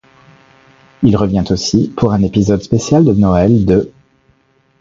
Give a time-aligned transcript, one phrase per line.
[1.03, 3.91] Il revient aussi pour un épisode spécial de Noël de'.